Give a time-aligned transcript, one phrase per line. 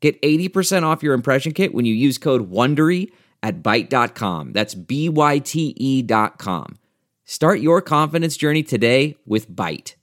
[0.00, 3.10] Get 80% off your impression kit when you use code WONDERY
[3.42, 4.52] at Byte.com.
[4.52, 6.78] That's B-Y-T-E dot com.
[7.24, 9.94] Start your confidence journey today with Byte.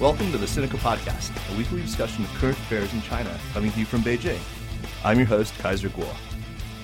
[0.00, 3.78] Welcome to the Sinica Podcast, a weekly discussion of current affairs in China, coming to
[3.78, 4.40] you from Beijing.
[5.04, 6.29] I'm your host, Kaiser Kuo.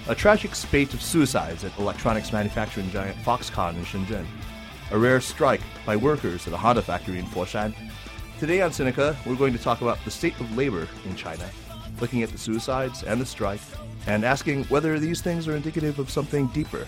[0.08, 4.24] A tragic spate of suicides at electronics manufacturing giant Foxconn in Shenzhen.
[4.92, 7.74] A rare strike by workers at a Honda factory in Foshan.
[8.38, 11.50] Today on Sinica, we're going to talk about the state of labor in China,
[12.00, 13.60] looking at the suicides and the strike,
[14.06, 16.86] and asking whether these things are indicative of something deeper.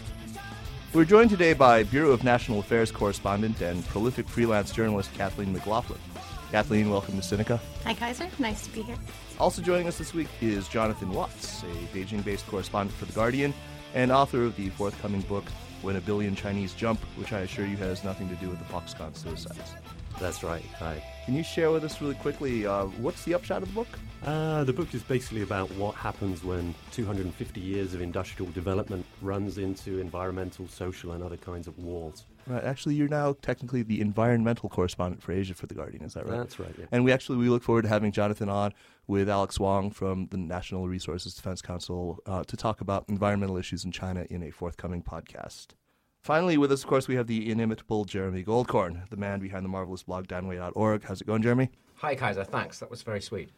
[0.94, 5.98] We're joined today by Bureau of National Affairs correspondent and prolific freelance journalist Kathleen McLaughlin.
[6.50, 7.60] Kathleen, welcome to Sinica.
[7.84, 8.26] Hi, Kaiser.
[8.38, 8.96] Nice to be here.
[9.38, 13.52] Also joining us this week is Jonathan Watts, a Beijing based correspondent for The Guardian
[13.94, 15.44] and author of the forthcoming book,
[15.82, 18.64] When a Billion Chinese Jump, which I assure you has nothing to do with the
[18.64, 19.74] Foxconn suicides.
[20.18, 20.64] That's right.
[20.78, 21.02] Hi.
[21.26, 23.98] Can you share with us really quickly uh, what's the upshot of the book?
[24.24, 29.58] Uh, the book is basically about what happens when 250 years of industrial development runs
[29.58, 32.24] into environmental, social, and other kinds of walls.
[32.48, 32.64] Right.
[32.64, 36.02] Actually, you're now technically the environmental correspondent for Asia for the Guardian.
[36.02, 36.38] Is that right?
[36.38, 36.74] That's right.
[36.78, 36.86] Yeah.
[36.90, 38.72] And we actually we look forward to having Jonathan on
[39.06, 43.84] with Alex Wang from the Natural Resources Defense Council uh, to talk about environmental issues
[43.84, 45.68] in China in a forthcoming podcast.
[46.20, 49.68] Finally, with us, of course, we have the inimitable Jeremy Goldkorn, the man behind the
[49.68, 51.04] marvelous blog danwei.org.
[51.04, 51.70] How's it going, Jeremy?
[51.96, 52.44] Hi, Kaiser.
[52.44, 52.80] Thanks.
[52.80, 53.50] That was very sweet.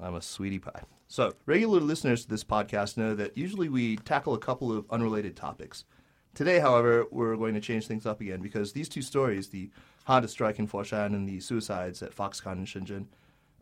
[0.00, 0.82] I'm a sweetie pie.
[1.08, 5.36] So, regular listeners to this podcast know that usually we tackle a couple of unrelated
[5.36, 5.84] topics.
[6.38, 9.70] Today, however, we're going to change things up again because these two stories, the
[10.04, 13.06] Honda strike in Foshan and the suicides at Foxconn in Shenzhen,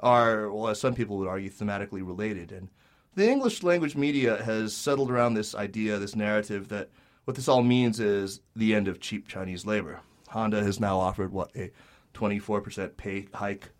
[0.00, 2.53] are, well, as some people would argue, thematically related.
[2.53, 2.69] And
[3.14, 6.91] the English language media has settled around this idea, this narrative, that
[7.25, 10.00] what this all means is the end of cheap Chinese labor.
[10.28, 11.70] Honda has now offered, what, a
[12.12, 13.70] 24% pay hike.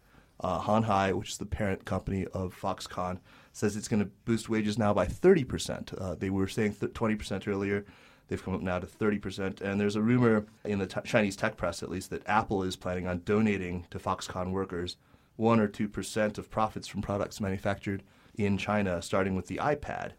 [0.41, 3.21] Uh, Hon Hai, which is the parent company of Foxconn,
[3.53, 6.01] says it's going to boost wages now by 30%.
[6.01, 7.85] Uh, they were saying th- 20% earlier.
[8.29, 9.61] They've come up now to 30%.
[9.61, 12.77] And there's a rumor in the t- Chinese tech press, at least, that Apple is
[12.77, 14.97] planning on donating to Foxconn workers
[15.37, 18.03] 1 or 2% of profits from products manufactured
[18.37, 20.13] in China, starting with the iPad.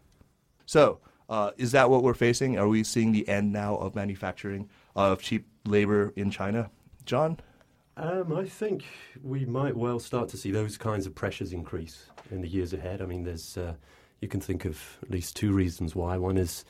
[0.64, 2.58] So, uh, is that what we're facing?
[2.58, 6.70] Are we seeing the end now of manufacturing of cheap labor in China?
[7.04, 7.38] John?
[7.96, 8.84] Um, I think
[9.22, 13.02] we might well start to see those kinds of pressures increase in the years ahead.
[13.02, 13.74] I mean, there's uh,
[14.20, 16.16] you can think of at least two reasons why.
[16.16, 16.64] One is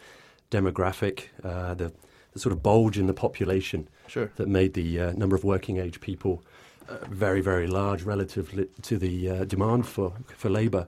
[0.51, 1.93] demographic, uh, the,
[2.33, 4.31] the, sort of bulge in the population sure.
[4.37, 6.43] that made the uh, number of working age people
[6.89, 10.87] uh, very, very large relative to the uh, demand for, for labour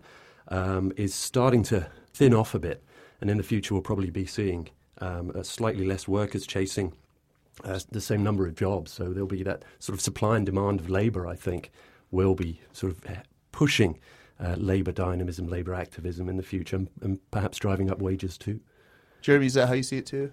[0.49, 2.82] um, is starting to thin off a bit.
[3.20, 6.94] And in the future, we'll probably be seeing um, slightly less workers chasing
[7.65, 8.93] uh, the same number of jobs.
[8.93, 11.70] So there'll be that sort of supply and demand of labour, I think,
[12.10, 13.04] will be sort of
[13.53, 13.99] pushing
[14.43, 18.60] uh, labour dynamism, labour activism in the future, and, and, perhaps driving up wages too.
[19.20, 20.32] Jeremy, is that how you see it too?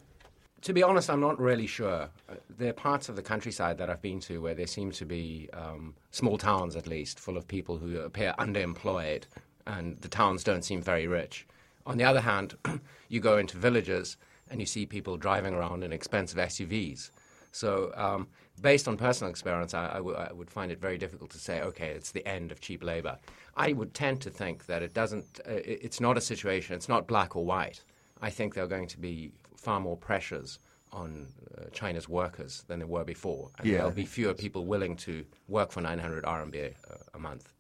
[0.62, 2.10] To be honest, I'm not really sure.
[2.30, 5.06] Uh, there are parts of the countryside that I've been to where there seem to
[5.06, 9.24] be um, small towns, at least, full of people who appear underemployed,
[9.68, 11.46] and the towns don't seem very rich.
[11.86, 12.56] On the other hand,
[13.10, 14.18] you go into villages
[14.50, 17.12] and you see people driving around in expensive SUVs.
[17.52, 18.28] So, um,
[18.62, 21.62] based on personal experience, I, I, w- I would find it very difficult to say,
[21.62, 23.18] okay, it's the end of cheap labor.
[23.56, 27.08] I would tend to think that it doesn't, uh, it's not a situation, it's not
[27.08, 27.84] black or white.
[28.22, 30.60] I think there are going to be far more pressures
[30.92, 33.52] on uh, China's workers than there were before.
[33.58, 37.52] And Yeah, there'll be fewer people willing to work for 900 RMB a, a month.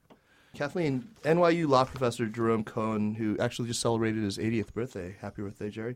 [0.56, 5.69] Kathleen, NYU law professor Jerome Cohen, who actually just celebrated his 80th birthday, happy birthday,
[5.69, 5.95] Jerry,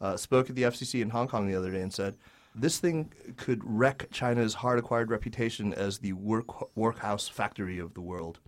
[0.00, 2.16] uh, spoke at the FCC in Hong Kong the other day and said,
[2.54, 8.00] this thing could wreck China's hard acquired reputation as the work, workhouse factory of the
[8.00, 8.40] world.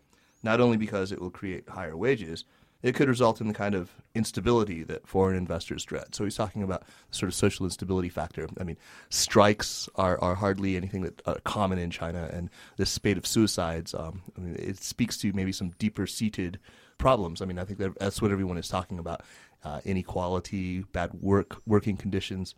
[0.43, 2.45] Not only because it will create higher wages,
[2.85, 6.15] it could result in the kind of instability that foreign investors dread.
[6.15, 8.47] So he's talking about the sort of social instability factor.
[8.61, 8.77] I mean,
[9.09, 13.95] strikes are, are hardly anything that are common in China, and this spate of suicides,
[13.95, 16.59] um, I mean, it speaks to maybe some deeper seated
[16.99, 17.41] problems.
[17.41, 19.23] I mean, I think that that's what everyone is talking about:
[19.65, 22.55] uh, inequality, bad work working conditions.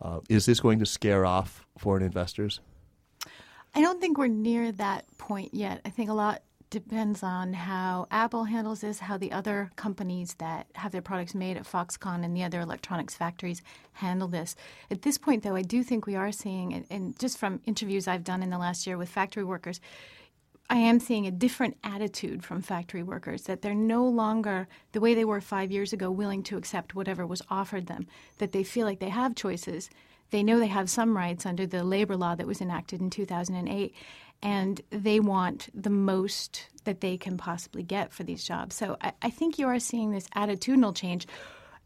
[0.00, 2.60] Uh, is this going to scare off foreign investors?
[3.74, 5.80] I don't think we're near that point yet.
[5.84, 10.66] I think a lot depends on how Apple handles this, how the other companies that
[10.74, 13.62] have their products made at Foxconn and the other electronics factories
[13.92, 14.56] handle this.
[14.90, 18.24] At this point, though, I do think we are seeing, and just from interviews I've
[18.24, 19.80] done in the last year with factory workers,
[20.70, 25.14] I am seeing a different attitude from factory workers that they're no longer the way
[25.14, 28.06] they were five years ago willing to accept whatever was offered them,
[28.38, 29.90] that they feel like they have choices.
[30.30, 33.94] They know they have some rights under the labor law that was enacted in 2008,
[34.44, 38.76] and they want the most that they can possibly get for these jobs.
[38.76, 41.26] So I, I think you are seeing this attitudinal change.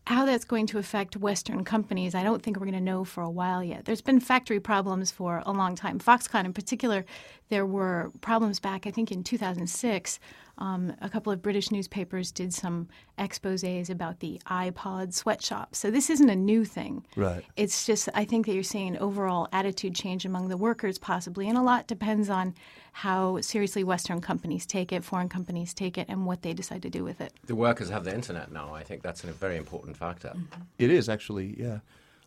[0.09, 3.23] How that's going to affect Western companies, I don't think we're going to know for
[3.23, 3.85] a while yet.
[3.85, 5.99] There's been factory problems for a long time.
[5.99, 7.05] Foxconn, in particular,
[7.51, 10.19] there were problems back, I think, in 2006
[10.59, 12.89] um, a couple of British newspapers did some
[13.19, 15.75] exposés about the iPod sweatshop.
[15.75, 17.07] So this isn't a new thing.
[17.17, 17.45] Right.
[17.57, 21.49] It's just I think that you're seeing an overall attitude change among the workers, possibly,
[21.49, 22.55] and a lot depends on
[22.93, 26.91] how seriously Western companies take it, foreign companies take it, and what they decide to
[26.91, 27.33] do with it.
[27.47, 28.75] The workers have the internet now.
[28.75, 30.29] I think that's a very important factor.
[30.29, 30.63] Mm-hmm.
[30.79, 31.79] It is actually, yeah.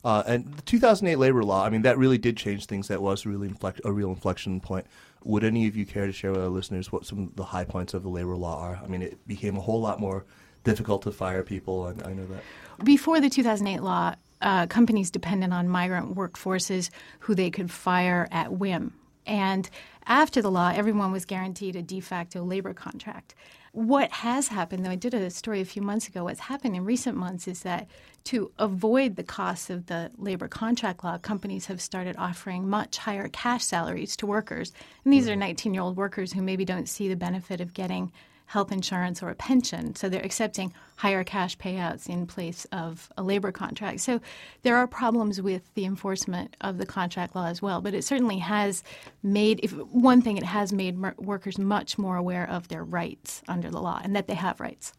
[0.04, 2.88] Uh, and the 2008 labor law, I mean, that really did change things.
[2.88, 3.54] That was really
[3.84, 4.88] a real inflection point.
[5.24, 7.66] Would any of you care to share with our listeners what some of the high
[7.66, 8.82] points of the labor law are?
[8.84, 10.26] I mean, it became a whole lot more
[10.64, 12.44] difficult to fire people, and I know that.
[12.84, 16.90] Before the 2008 law, uh, companies depended on migrant workforces
[17.20, 18.94] who they could fire at whim.
[19.28, 19.70] And
[20.08, 23.36] after the law, everyone was guaranteed a de facto labor contract.
[23.74, 26.26] What has happened, though, I did a story a few months ago.
[26.26, 27.88] What's happened in recent months is that
[28.26, 33.30] to avoid the costs of the labor contract law, companies have started offering much higher
[33.30, 34.74] cash salaries to workers.
[35.06, 35.40] And these are mm.
[35.40, 38.12] 19 year old workers who maybe don't see the benefit of getting
[38.52, 39.96] health insurance or a pension.
[39.96, 44.02] So they're accepting higher cash payouts in place of a labor contract.
[44.02, 44.20] So
[44.64, 47.80] there are problems with the enforcement of the contract law as well.
[47.80, 48.84] But it certainly has
[49.24, 53.72] made, if one thing, it has made workers much more aware of their rights under
[53.72, 54.92] the law and that they have rights.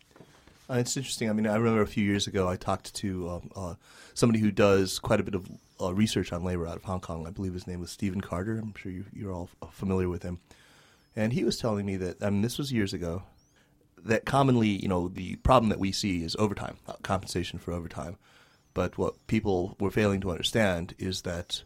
[0.70, 1.28] Uh, it's interesting.
[1.28, 3.74] I mean, I remember a few years ago I talked to um, uh,
[4.14, 5.46] somebody who does quite a bit of
[5.78, 7.26] uh, research on labor out of Hong Kong.
[7.26, 8.56] I believe his name was Stephen Carter.
[8.58, 10.40] I'm sure you, you're all familiar with him.
[11.14, 13.24] And he was telling me that, I mean, this was years ago,
[14.04, 18.16] that commonly, you know, the problem that we see is overtime, uh, compensation for overtime.
[18.74, 21.62] But what people were failing to understand is that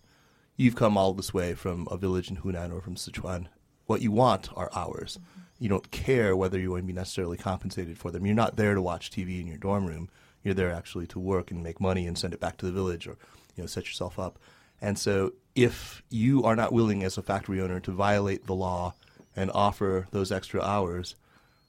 [0.57, 3.47] you've come all this way from a village in Hunan or from Sichuan.
[3.87, 5.19] What you want are hours.
[5.19, 5.41] Mm-hmm.
[5.59, 8.27] You don't care whether you're going to be necessarily compensated for them.
[8.27, 10.09] You're not there to watch TV in your dorm room.
[10.43, 13.07] You're there actually to work and make money and send it back to the village
[13.07, 13.17] or,
[13.57, 14.39] you know, set yourself up.
[14.81, 18.95] And so if you are not willing as a factory owner to violate the law
[19.35, 21.15] and offer those extra hours,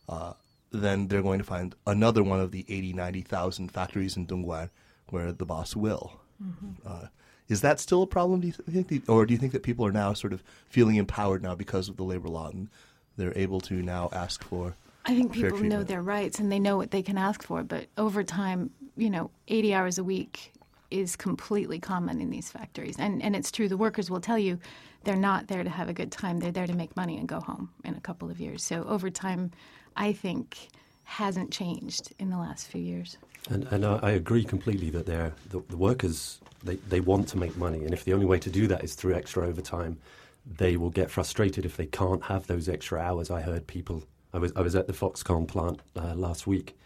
[0.10, 0.34] uh,
[0.72, 4.70] then they're going to find another one of the 80, 90,000 factories in Dongguan
[5.10, 6.20] where the boss will.
[6.44, 6.72] Mm-hmm.
[6.86, 7.08] Uh,
[7.48, 9.10] is that still a problem, do you think?
[9.10, 11.96] Or do you think that people are now sort of feeling empowered now because of
[11.96, 12.68] the labor law and
[13.16, 14.76] they're able to now ask for
[15.08, 17.88] I think people know their rights and they know what they can ask for, but
[17.98, 20.52] over time, you know, 80 hours a week
[20.92, 22.98] is completely common in these factories.
[23.00, 24.60] And, and it's true, the workers will tell you
[25.08, 27.40] they're not there to have a good time, they're there to make money and go
[27.40, 28.62] home in a couple of years.
[28.62, 29.52] So over time,
[29.96, 30.68] I think
[31.06, 33.18] hasn't changed in the last few years.
[33.50, 37.56] And, and I agree completely that they're, the, the workers they, they want to make
[37.56, 39.98] money, and if the only way to do that is through extra overtime,
[40.46, 43.32] they will get frustrated if they can't have those extra hours.
[43.32, 44.04] I heard people.
[44.34, 46.78] I was I was at the Foxconn plant uh, last week,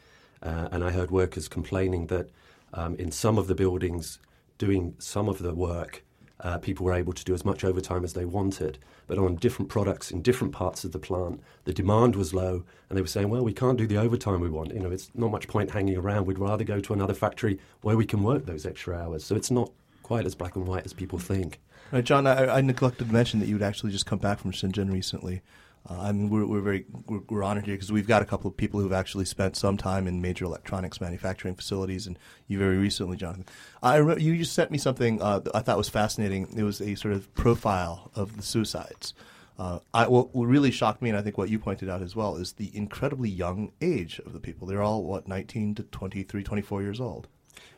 [0.44, 2.30] uh, and I heard workers complaining that
[2.74, 4.20] um, in some of the buildings,
[4.58, 6.04] doing some of the work
[6.42, 8.78] uh, people were able to do as much overtime as they wanted.
[9.08, 12.98] But on different products in different parts of the plant, the demand was low, and
[12.98, 14.74] they were saying, "Well, we can't do the overtime we want.
[14.74, 16.26] You know, it's not much point hanging around.
[16.26, 19.52] We'd rather go to another factory where we can work those extra hours." So it's
[19.52, 19.72] not
[20.04, 21.60] quite as black and white as people think.
[21.92, 24.52] Right, John, I, I neglected to mention that you would actually just come back from
[24.52, 25.42] Shenzhen recently.
[25.90, 28.50] Uh, I mean, we're, we're very we're, we're honored here because we've got a couple
[28.50, 32.78] of people who've actually spent some time in major electronics manufacturing facilities, and you very
[32.78, 33.46] recently, Jonathan.
[33.82, 36.54] I remember you just sent me something uh, I thought was fascinating.
[36.56, 39.14] It was a sort of profile of the suicides.
[39.58, 42.36] Uh, I, what really shocked me, and I think what you pointed out as well,
[42.36, 44.68] is the incredibly young age of the people.
[44.68, 47.28] They're all what 19 to 23, 24 years old.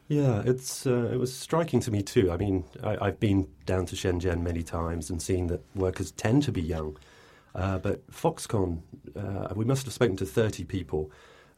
[0.07, 2.31] Yeah, it's uh, it was striking to me too.
[2.31, 6.43] I mean, I, have been down to Shenzhen many times and seen that workers tend
[6.43, 6.97] to be young.
[7.55, 8.81] Uh, but Foxconn,
[9.15, 11.11] uh, we must have spoken to 30 people,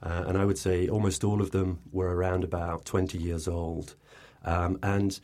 [0.04, 3.96] uh, and I would say almost all of them were around about 20 years old.
[4.44, 5.20] Um, and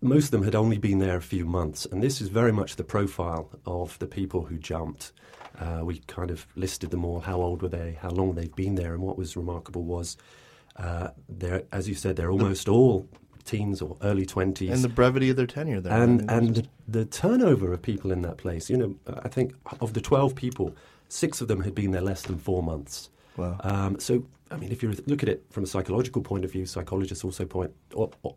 [0.00, 2.76] most of them had only been there a few months, and this is very much
[2.76, 5.12] the profile of the people who jumped.
[5.58, 8.76] Uh, we kind of listed them all how old were they, how long they've been
[8.76, 10.16] there, and what was remarkable was,
[10.76, 11.08] uh,
[11.72, 13.08] as you said, they're almost all
[13.48, 14.70] teens or early 20s.
[14.70, 15.92] And the brevity of their tenure there.
[15.92, 19.28] and, I mean, and the, the turnover of people in that place, you know, I
[19.28, 20.76] think of the 12 people,
[21.08, 23.08] six of them had been there less than four months.
[23.36, 23.56] Wow.
[23.60, 26.66] Um, so, I mean, if you look at it from a psychological point of view,
[26.66, 27.72] psychologists also point,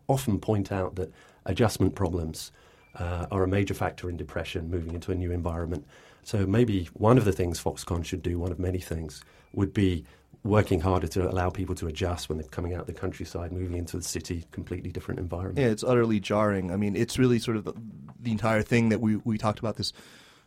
[0.08, 1.12] often point out that
[1.44, 2.50] adjustment problems
[2.96, 5.86] uh, are a major factor in depression, moving into a new environment.
[6.24, 10.04] So maybe one of the things Foxconn should do, one of many things, would be
[10.44, 13.96] working harder to allow people to adjust when they're coming out the countryside, moving into
[13.96, 15.58] the city, completely different environment.
[15.58, 16.72] Yeah, it's utterly jarring.
[16.72, 17.74] I mean, it's really sort of the,
[18.20, 19.92] the entire thing that we, we talked about this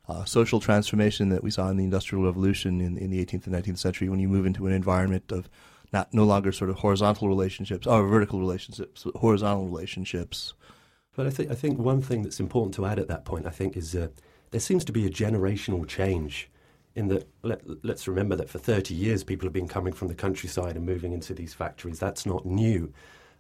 [0.08, 3.56] uh, social transformation that we saw in the Industrial Revolution in, in the 18th and
[3.56, 5.50] 19th century when you move into an environment of
[5.94, 10.54] not no longer sort of horizontal relationships or vertical relationships, but horizontal relationships.
[11.16, 13.50] But I think I think one thing that's important to add at that point, I
[13.50, 14.10] think, is uh,
[14.52, 16.50] there seems to be a generational change.
[16.96, 20.16] In that, let, let's remember that for 30 years, people have been coming from the
[20.16, 22.00] countryside and moving into these factories.
[22.00, 22.94] That's not new.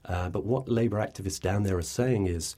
[0.03, 2.55] Uh, but what labour activists down there are saying is,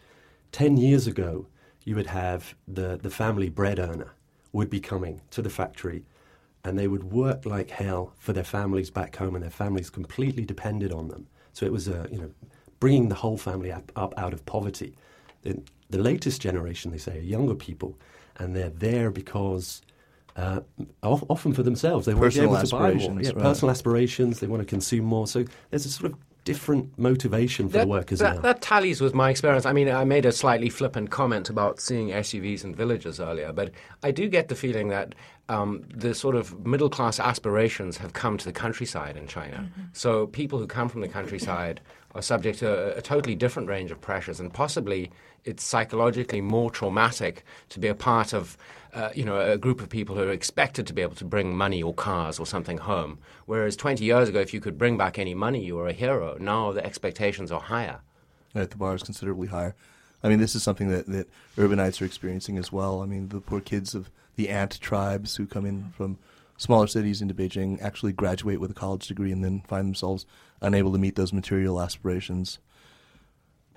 [0.52, 1.46] 10 years ago,
[1.86, 4.14] you would have the, the family bread earner
[4.52, 6.04] would be coming to the factory
[6.64, 10.44] and they would work like hell for their families back home and their families completely
[10.44, 11.28] depended on them.
[11.54, 12.32] So it was, a, you know,
[12.80, 14.96] bringing the whole family up, up out of poverty.
[15.44, 17.98] The, the latest generation, they say, are younger people
[18.38, 19.82] and they're there because
[20.38, 20.62] uh,
[21.04, 22.06] often for themselves.
[22.06, 23.22] They want to be able to buy more.
[23.22, 23.38] Yeah, right.
[23.40, 24.40] Personal aspirations.
[24.40, 25.28] They want to consume more.
[25.28, 26.18] So there's a sort of
[26.48, 28.42] different motivation for that, the workers that, now.
[28.42, 29.66] That tallies with my experience.
[29.66, 33.72] I mean, I made a slightly flippant comment about seeing SUVs in villages earlier, but
[34.02, 35.14] I do get the feeling that
[35.50, 39.58] um, the sort of middle class aspirations have come to the countryside in China.
[39.58, 39.88] Mm-hmm.
[39.92, 41.82] So people who come from the countryside
[42.18, 45.12] are subject to a, totally different range of pressures, and possibly
[45.46, 48.58] it's psychologically more traumatic to be a part of
[48.94, 51.56] uh, you know, a group of people who are expected to be able to bring
[51.56, 53.20] money or cars or something home.
[53.46, 56.36] Whereas 20 years ago, if you could bring back any money, you were a hero.
[56.40, 58.00] Now the expectations are higher.
[58.56, 59.76] Right, the bar is considerably higher.
[60.24, 63.02] I mean, this is something that, that urbanites are experiencing as well.
[63.02, 66.18] I mean, the poor kids of the ant tribes who come in from
[66.58, 70.26] smaller cities into Beijing actually graduate with a college degree and then find themselves
[70.62, 72.60] unable to meet those material aspirations.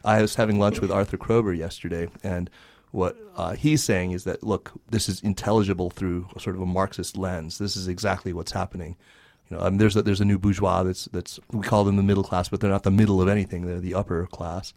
[0.05, 2.49] I was having lunch with Arthur Kroeber yesterday, and
[2.91, 7.17] what uh, he's saying is that look, this is intelligible through sort of a Marxist
[7.17, 7.59] lens.
[7.59, 8.97] This is exactly what's happening.
[9.49, 12.03] You know, um, there's a, there's a new bourgeois that's that's we call them the
[12.03, 13.67] middle class, but they're not the middle of anything.
[13.67, 14.73] They're the upper class,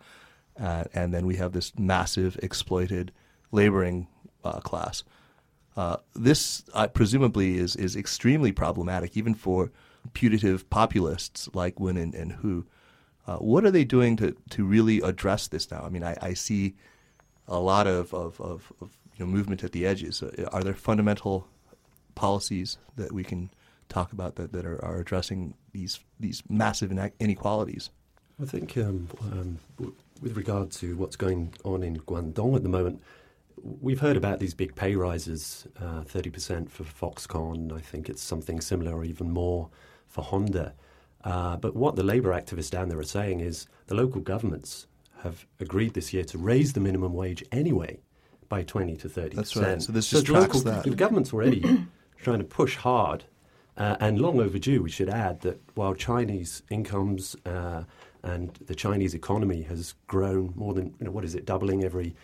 [0.60, 3.12] uh, and then we have this massive exploited
[3.52, 4.08] laboring
[4.44, 5.04] uh, class.
[5.76, 9.72] Uh, this uh, presumably is is extremely problematic, even for
[10.14, 12.66] putative populists like Wen and, and Hu.
[13.26, 15.82] Uh, what are they doing to, to really address this now?
[15.86, 16.76] I mean, I, I see
[17.48, 20.22] a lot of, of, of, of you know, movement at the edges.
[20.22, 21.48] Uh, are there fundamental
[22.16, 23.50] policies that we can
[23.88, 27.90] talk about that, that are, are addressing these these massive inequalities?
[28.42, 29.60] I think um, um,
[30.22, 33.02] with regard to what's going on in Guangdong at the moment,
[33.64, 37.72] we've heard about these big pay rises, uh, 30% for Foxconn.
[37.72, 39.70] I think it's something similar or even more
[40.08, 40.74] for Honda.
[41.24, 44.88] Uh, but what the labour activists down there are saying is the local governments
[45.22, 47.98] have agreed this year to raise the minimum wage anyway
[48.50, 49.82] by 20 to 30 That's right.
[49.82, 50.84] So this so just tracks local, that.
[50.84, 51.62] The government's already
[52.22, 53.24] trying to push hard
[53.78, 54.84] uh, and long overdue.
[54.84, 57.84] We should add that while Chinese incomes uh,
[58.22, 62.16] and the Chinese economy has grown more than, you know, what is it, doubling every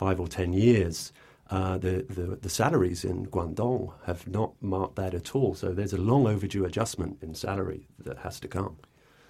[0.00, 1.12] five or ten years,
[1.50, 5.54] uh, the, the, the, salaries in Guangdong have not marked that at all.
[5.54, 8.78] So there's a long overdue adjustment in salary that has to come.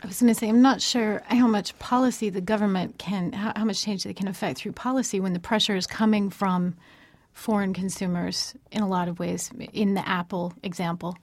[0.01, 3.53] I was going to say, I'm not sure how much policy the government can, how,
[3.57, 6.77] how, much change they can affect through policy when the pressure is coming from
[7.33, 11.17] foreign consumers in a lot of ways, in the Apple example,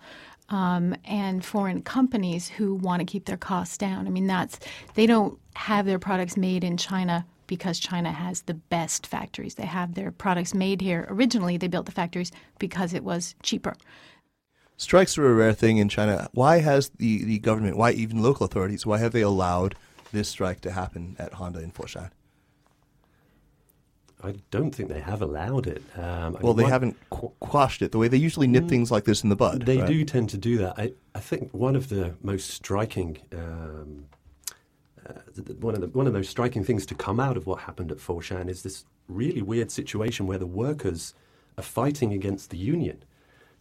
[0.50, 4.08] um, and foreign companies who want to keep their costs down.
[4.08, 4.60] I mean, that's,
[4.96, 9.56] they don't have their products made in China because China has the best factories.
[9.56, 11.08] They have their products made here.
[11.10, 13.76] Originally, they built the factories because it was cheaper.
[14.78, 16.30] Strikes are a rare thing in China.
[16.34, 19.76] Why has the, the government, why even local authorities, why have they allowed
[20.12, 22.12] this strike to happen at Honda in Foshan?
[24.24, 25.84] I don't think they have allowed it.
[25.96, 29.06] Um, well, they haven't qu- quashed it the way they usually nip mm, things like
[29.06, 29.64] this in the bud.
[29.64, 29.88] They right?
[29.88, 30.74] do tend to do that.
[30.78, 34.06] I, I think one of the most striking, um,
[35.08, 35.14] uh,
[35.60, 37.92] one of the one of the most striking things to come out of what happened
[37.92, 41.14] at Foshan is this really weird situation where the workers
[41.58, 43.04] are fighting against the union.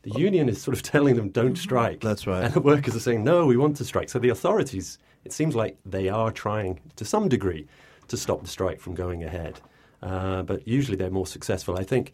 [0.03, 2.01] The union is sort of telling them don't strike.
[2.01, 2.45] That's right.
[2.45, 4.09] And the workers are saying no, we want to strike.
[4.09, 7.67] So the authorities, it seems like they are trying to some degree
[8.09, 9.61] to stop the strike from going ahead.
[10.03, 11.77] Uh, but usually they're more successful.
[11.77, 12.13] I think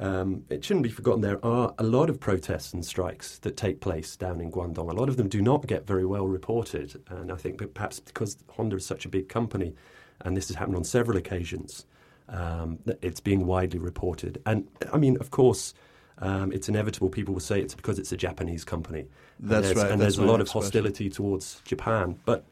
[0.00, 3.80] um, it shouldn't be forgotten there are a lot of protests and strikes that take
[3.80, 4.90] place down in Guangdong.
[4.90, 8.36] A lot of them do not get very well reported, and I think perhaps because
[8.50, 9.74] Honda is such a big company,
[10.22, 11.86] and this has happened on several occasions.
[12.28, 14.40] Um, it's being widely reported.
[14.46, 15.74] And I mean, of course,
[16.18, 17.10] um, it's inevitable.
[17.10, 19.06] People will say it's because it's a Japanese company.
[19.38, 19.90] That's and right.
[19.90, 20.66] And there's a lot of next question.
[20.68, 22.18] hostility towards Japan.
[22.24, 22.46] But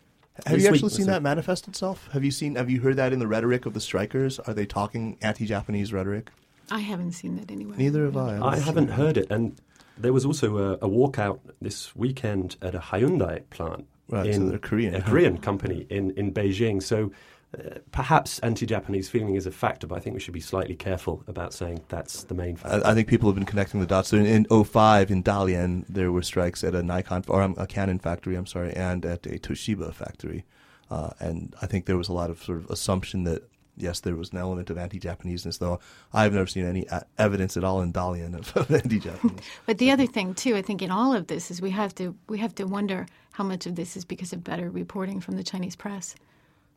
[0.47, 2.09] Have this you week- actually seen so- that manifest itself?
[2.13, 2.57] Have you seen?
[2.57, 4.39] Have you heard that in the rhetoric of the strikers?
[4.41, 6.31] Are they talking anti-Japanese rhetoric?
[6.73, 7.77] I haven't seen that anywhere.
[7.77, 8.41] Neither have I.
[8.41, 9.31] I haven't heard it.
[9.31, 9.61] And
[9.99, 13.87] there was also a, a walkout this weekend at a Hyundai plant.
[14.09, 14.95] Right, in they're Korean.
[14.95, 16.83] A Korean company in, in Beijing.
[16.83, 17.13] So
[17.57, 20.75] uh, perhaps anti Japanese feeling is a factor, but I think we should be slightly
[20.75, 22.87] careful about saying that's the main factor.
[22.87, 24.09] I, I think people have been connecting the dots.
[24.09, 27.67] So in, in 05 in Dalian, there were strikes at a Nikon or um, a
[27.67, 30.47] Canon factory, I'm sorry, and at a Toshiba factory.
[30.91, 33.49] Uh, and I think there was a lot of sort of assumption that
[33.83, 35.81] yes, there was an element of anti-Japaneseness, though
[36.13, 39.41] I've never seen any uh, evidence at all in Dalian of, of anti-Japanese.
[39.67, 42.15] But the other thing too, I think in all of this is we have to
[42.29, 45.43] we have to wonder how much of this is because of better reporting from the
[45.43, 46.15] Chinese press.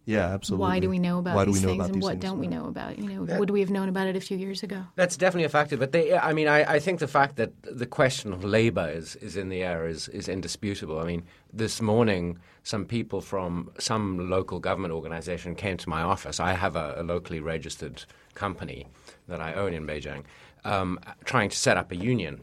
[0.06, 0.62] Yeah, absolutely.
[0.62, 2.12] Why do we know about Why do these we know things about and these what
[2.12, 2.22] things?
[2.24, 2.92] don't we know about?
[2.94, 3.00] it?
[3.00, 4.84] You know, would we have known about it a few years ago?
[4.96, 7.86] That's definitely a factor, but they, I mean, I, I think the fact that the
[7.86, 11.00] question of labour is, is in the air is, is indisputable.
[11.00, 16.40] I mean, this morning, some people from some local government organisation came to my office.
[16.40, 18.04] I have a, a locally registered
[18.36, 18.88] company
[19.28, 20.24] that I own in Beijing,
[20.64, 22.42] um, trying to set up a union.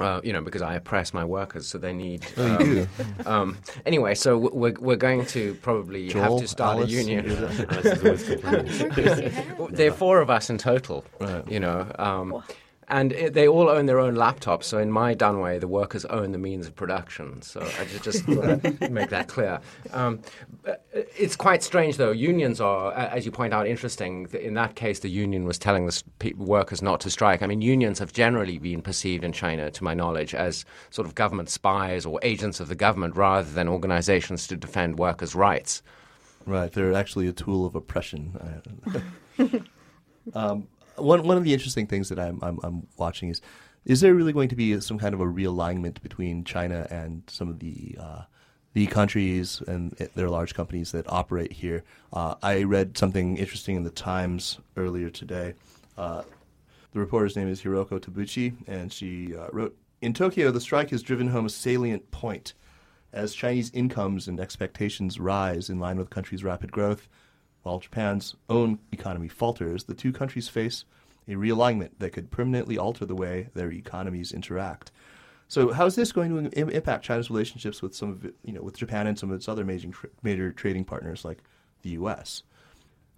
[0.00, 2.26] Uh, you know, because I oppress my workers, so they need.
[2.36, 2.88] Oh, you um, do.
[3.30, 7.26] um, anyway, so we're, we're going to probably have to start Alice, a union.
[7.26, 9.58] you're the- This is always complicated.
[9.58, 11.46] Well, There are four of us in total, Right.
[11.48, 12.42] you know, um,
[12.88, 14.64] and it, they all own their own laptops.
[14.64, 17.42] So in my Danwei, the workers own the means of production.
[17.42, 19.60] So I just, just want to make that clear.
[19.92, 20.20] Um,
[20.92, 22.10] it's quite strange, though.
[22.10, 24.28] Unions are, as you point out, interesting.
[24.32, 27.42] In that case, the union was telling the workers not to strike.
[27.42, 31.14] I mean, unions have generally been perceived in China, to my knowledge, as sort of
[31.14, 35.82] government spies or agents of the government rather than organizations to defend workers' rights.
[36.46, 38.38] Right, they're actually a tool of oppression.
[40.34, 43.40] um, one one of the interesting things that I'm, I'm I'm watching is
[43.84, 47.48] is there really going to be some kind of a realignment between China and some
[47.48, 48.22] of the uh,
[48.72, 51.84] the countries and their large companies that operate here?
[52.12, 55.54] Uh, I read something interesting in the Times earlier today.
[55.98, 56.22] Uh,
[56.92, 61.02] the reporter's name is Hiroko Tabuchi, and she uh, wrote In Tokyo, the strike has
[61.02, 62.54] driven home a salient point.
[63.12, 67.08] As Chinese incomes and expectations rise in line with the country's rapid growth,
[67.64, 70.84] while Japan's own economy falters, the two countries face
[71.26, 74.92] a realignment that could permanently alter the way their economies interact.
[75.48, 78.52] So, how is this going to Im- impact China's relationships with some of it, you
[78.52, 81.42] know, with Japan and some of its other major tra- major trading partners like
[81.82, 82.42] the U.S.?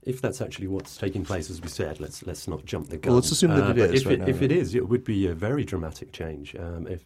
[0.02, 3.10] if that's actually what's taking place, as we said, let's let's not jump the gun.
[3.10, 4.44] Well, let's assume that it but is If, right it, now, if yeah.
[4.44, 6.54] it is, it would be a very dramatic change.
[6.54, 7.04] Um, if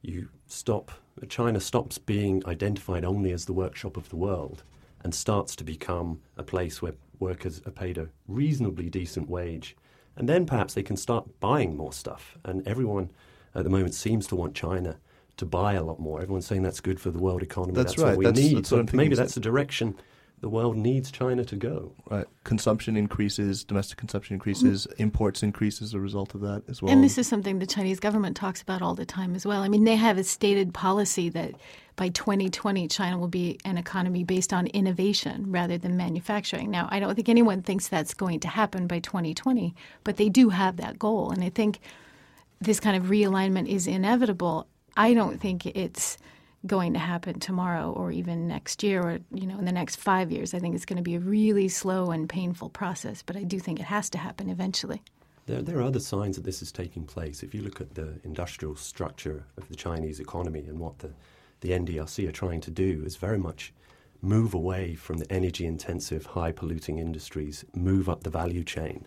[0.00, 0.90] you stop,
[1.28, 4.62] China stops being identified only as the workshop of the world
[5.02, 9.76] and starts to become a place where workers are paid a reasonably decent wage,
[10.16, 12.36] and then perhaps they can start buying more stuff.
[12.44, 13.10] And everyone
[13.54, 14.98] at the moment seems to want China.
[15.36, 16.20] To buy a lot more.
[16.20, 17.72] Everyone's saying that's good for the world economy.
[17.72, 18.18] That's what right.
[18.18, 18.58] we That's- need.
[18.58, 19.96] that's what So maybe that's the direction
[20.40, 21.92] the world needs China to go.
[22.10, 26.92] Right, consumption increases, domestic consumption increases, imports increase as a result of that as well.
[26.92, 29.62] And this is something the Chinese government talks about all the time as well.
[29.62, 31.52] I mean, they have a stated policy that
[32.00, 36.70] by 2020, China will be an economy based on innovation rather than manufacturing.
[36.70, 40.48] Now, I don't think anyone thinks that's going to happen by 2020, but they do
[40.48, 41.30] have that goal.
[41.30, 41.80] And I think
[42.58, 44.66] this kind of realignment is inevitable.
[44.96, 46.16] I don't think it's
[46.66, 50.32] going to happen tomorrow or even next year or you know in the next 5
[50.32, 50.54] years.
[50.54, 53.58] I think it's going to be a really slow and painful process, but I do
[53.58, 55.02] think it has to happen eventually.
[55.44, 57.42] There, there are other signs that this is taking place.
[57.42, 61.10] If you look at the industrial structure of the Chinese economy and what the,
[61.60, 63.72] the NDRC are trying to do is very much
[64.22, 69.06] move away from the energy intensive, high polluting industries, move up the value chain.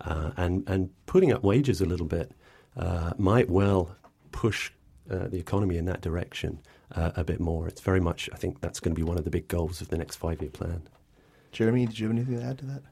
[0.00, 2.32] Uh, and, and putting up wages a little bit
[2.76, 3.96] uh, might well
[4.30, 4.70] push
[5.10, 6.60] uh, the economy in that direction
[6.94, 7.66] uh, a bit more.
[7.66, 9.88] It's very much, I think that's going to be one of the big goals of
[9.88, 10.82] the next five year plan.
[11.52, 12.82] Jeremy, did you have anything to add to that?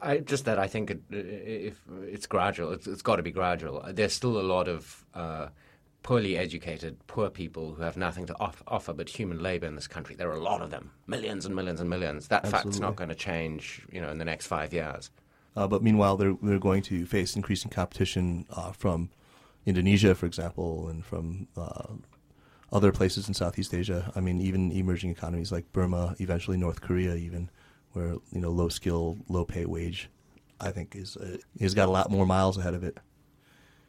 [0.00, 3.84] I, just that I think it, if it's gradual, it's, it's got to be gradual.
[3.92, 5.48] There's still a lot of uh,
[6.02, 9.86] poorly educated, poor people who have nothing to off- offer but human labor in this
[9.86, 10.14] country.
[10.14, 12.28] There are a lot of them, millions and millions and millions.
[12.28, 12.80] That fact's Absolutely.
[12.80, 15.10] not going to change, you know, in the next five years.
[15.54, 19.10] Uh, but meanwhile, they're they're going to face increasing competition uh, from
[19.66, 21.94] Indonesia, for example, and from uh,
[22.72, 24.10] other places in Southeast Asia.
[24.16, 27.50] I mean, even emerging economies like Burma, eventually North Korea, even
[27.92, 30.08] where you know low skill, low pay wage,
[30.60, 32.98] I think is uh, has got a lot more miles ahead of it.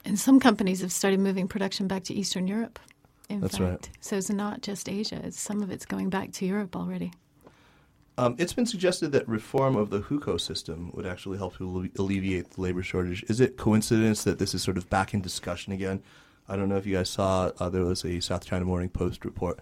[0.05, 2.79] And some companies have started moving production back to Eastern Europe.
[3.29, 3.69] In That's fact.
[3.69, 3.89] right.
[4.01, 5.21] So it's not just Asia.
[5.23, 7.13] It's, some of it's going back to Europe already.
[8.17, 12.51] Um, it's been suggested that reform of the hukou system would actually help to alleviate
[12.51, 13.23] the labor shortage.
[13.27, 16.03] Is it coincidence that this is sort of back in discussion again?
[16.47, 19.25] I don't know if you guys saw, uh, there was a South China Morning Post
[19.25, 19.59] report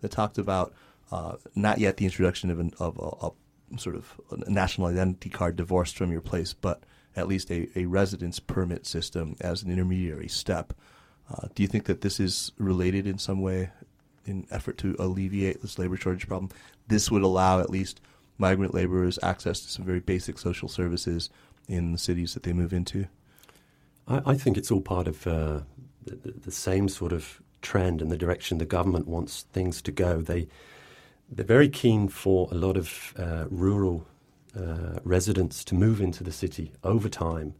[0.00, 0.72] that talked about
[1.12, 3.26] uh, not yet the introduction of, an, of a,
[3.74, 6.82] a sort of a national identity card divorced from your place, but
[7.16, 10.72] at least a, a residence permit system as an intermediary step.
[11.30, 13.70] Uh, do you think that this is related in some way
[14.24, 16.50] in effort to alleviate this labor shortage problem?
[16.88, 18.00] This would allow at least
[18.38, 21.30] migrant laborers access to some very basic social services
[21.68, 23.06] in the cities that they move into.
[24.08, 25.60] I, I think it's all part of uh,
[26.04, 30.20] the, the, same sort of trend and the direction the government wants things to go.
[30.20, 30.48] They
[31.30, 34.06] they're very keen for a lot of uh, rural
[34.56, 37.54] uh, residents to move into the city over time.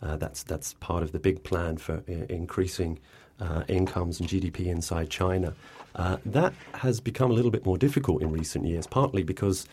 [0.00, 2.98] Uh, that's that's part of the big plan for I- increasing
[3.40, 5.54] uh, incomes and GDP inside China.
[5.94, 9.66] Uh, that has become a little bit more difficult in recent years, partly because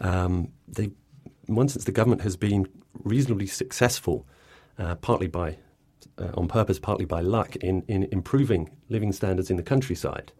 [0.00, 0.90] um, they,
[1.48, 2.66] once the government has been
[3.04, 4.26] reasonably successful,
[4.78, 5.56] uh, partly by
[6.18, 10.32] uh, on purpose, partly by luck, in, in improving living standards in the countryside.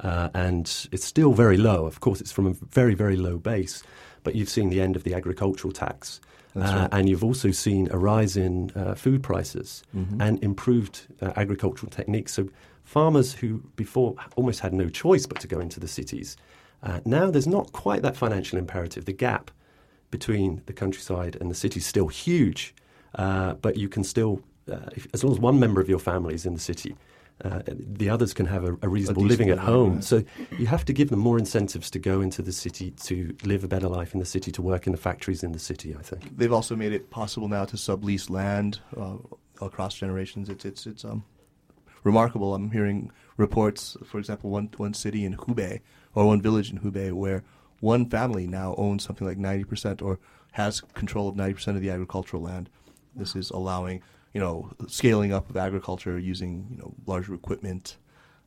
[0.00, 1.86] Uh, and it's still very low.
[1.86, 3.82] Of course, it's from a very, very low base,
[4.26, 6.20] but you've seen the end of the agricultural tax.
[6.56, 6.88] Uh, right.
[6.90, 10.20] And you've also seen a rise in uh, food prices Mm-hmm.
[10.24, 12.32] and improved uh, agricultural techniques.
[12.38, 12.48] So,
[12.84, 16.36] farmers who before almost had no choice but to go into the cities,
[16.82, 19.04] uh, now there's not quite that financial imperative.
[19.04, 19.44] The gap
[20.10, 22.74] between the countryside and the city is still huge,
[23.22, 24.40] uh, but you can still,
[24.74, 26.92] uh, if, as long as one member of your family is in the city,
[27.44, 29.94] uh, the others can have a, a reasonable decent living at home.
[29.94, 30.00] yeah.
[30.00, 30.24] So
[30.58, 33.68] you have to give them more incentives to go into the city, to live a
[33.68, 35.94] better life in the city, to work in the factories in the city.
[35.98, 36.36] I think.
[36.36, 39.16] They've also made it possible now to sublease land uh,
[39.60, 40.48] across generations.
[40.48, 41.24] It's it's it's um,
[42.04, 42.54] remarkable.
[42.54, 45.80] I'm hearing reports, for example, one one city in Hubei
[46.14, 47.44] or one village in Hubei where
[47.80, 50.18] one family now owns something like 90% or
[50.52, 52.70] has control of 90% of the agricultural land.
[53.14, 54.02] This is allowing,
[54.36, 57.96] you know, scaling up of agriculture using, you know, larger equipment.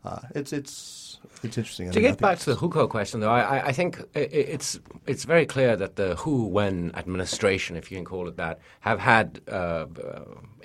[0.06, 1.88] Uh, it's it's it's interesting.
[1.89, 4.80] I To mean, get back to the hukou question, though, I, I- think it's
[5.12, 8.99] it's very clear that the Hu Wen administration, if you can call it that, have
[8.99, 9.88] had uh, uh,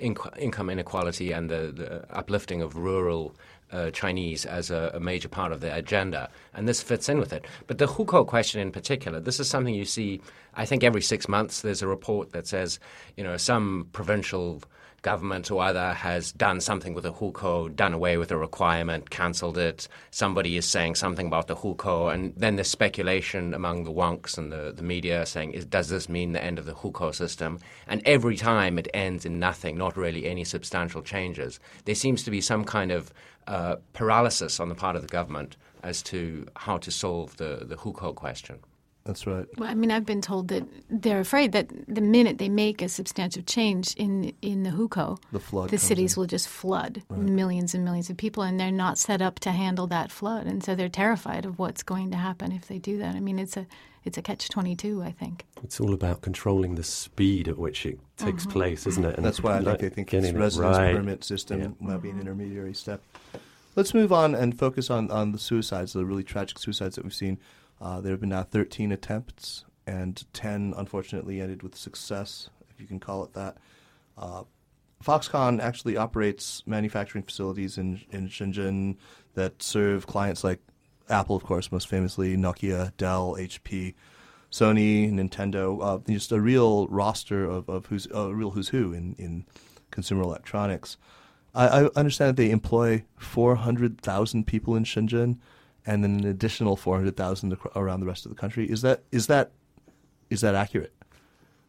[0.09, 1.89] inc- income inequality and the, the
[2.21, 3.23] uplifting of rural
[3.71, 7.33] uh, Chinese as a, a major part of their agenda, and this fits in with
[7.33, 7.43] it.
[7.67, 10.21] But the hukou question in particular, this is something you see.
[10.53, 12.79] I think every six months there's a report that says,
[13.17, 14.61] you know, some provincial
[15.05, 19.55] government or other has done something with the hukou, done away with a requirement, cancelled
[19.55, 19.87] it.
[20.09, 24.51] Somebody is saying something about the hukou, and then there's speculation among the wonks and
[24.51, 27.59] the, the media saying, is, does this mean the end of the hukou system?
[27.85, 31.59] And every time it ends in nothing, not really any substantial changes.
[31.85, 33.13] There seems to be some kind of
[33.45, 37.75] uh, paralysis on the part of the government as to how to solve the, the
[37.75, 38.57] hukou question.
[39.05, 39.45] That's right.
[39.57, 42.89] Well, I mean, I've been told that they're afraid that the minute they make a
[42.89, 46.21] substantive change in in the hukou, The flood the cities in.
[46.21, 49.87] will just flood millions and millions of people, and they're not set up to handle
[49.87, 53.15] that flood, and so they're terrified of what's going to happen if they do that.
[53.15, 53.67] I mean, it's a
[54.03, 55.45] it's a catch twenty two, I think.
[55.63, 58.51] It's all about controlling the speed at which it takes mm-hmm.
[58.51, 59.17] place, isn't it?
[59.17, 60.95] And That's why I think like they think getting this residence right.
[60.95, 61.67] permit system Yeah.
[61.79, 63.03] might be an intermediary step.
[63.75, 67.13] Let's move on and focus on, on the suicides, the really tragic suicides that we've
[67.13, 67.37] seen.
[67.79, 72.87] Uh, there have been now 13 attempts, and 10 unfortunately ended with success, if you
[72.87, 73.57] can call it that.
[74.17, 74.43] Uh,
[75.03, 78.95] Foxconn actually operates manufacturing facilities in, in Shenzhen
[79.33, 80.59] that serve clients like
[81.09, 83.93] Apple, of course, most famously, Nokia, Dell, HP,
[84.51, 89.15] Sony, Nintendo, uh, just a real roster of, of who's a real who's who in,
[89.19, 89.45] in
[89.91, 90.97] consumer electronics.
[91.53, 95.37] I, I understand that they employ 400,000 people in Shenzhen
[95.85, 98.69] and then an additional 400,000 around the rest of the country.
[98.69, 99.51] Is that is that
[100.29, 100.91] is that accurate?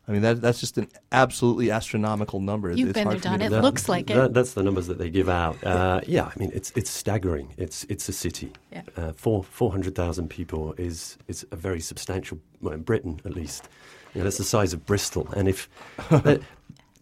[0.08, 2.70] I mean, that that's just an absolutely astronomical number.
[2.70, 3.62] You've it's been hard there, for me done to- it.
[3.62, 4.32] looks like it.
[4.32, 5.62] That's the numbers that they give out.
[5.64, 7.52] Uh, yeah, I mean it's it's staggering.
[7.56, 8.52] It's it's a city.
[8.72, 8.82] Yeah.
[8.96, 12.38] Uh, four four hundred thousand people is is a very substantial.
[12.60, 13.68] Well, in Britain at least,
[14.14, 15.28] you know, that's the size of Bristol.
[15.36, 15.68] And if
[16.10, 16.40] that-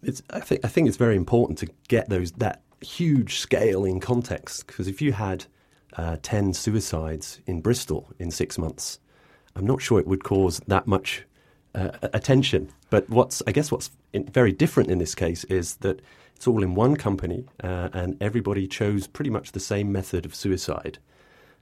[0.01, 3.99] it's, I think I think it's very important to get those that huge scale in
[3.99, 5.45] context because if you had
[5.97, 8.99] uh, ten suicides in Bristol in six months,
[9.55, 11.23] I'm not sure it would cause that much
[11.73, 12.69] uh, attention.
[12.89, 16.01] But what's I guess what's in, very different in this case is that
[16.35, 20.35] it's all in one company, uh, and everybody chose pretty much the same method of
[20.35, 20.99] suicide,